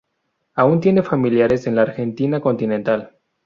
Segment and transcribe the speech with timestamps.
[0.55, 3.17] Aún tiene familiares en la Argentina continental.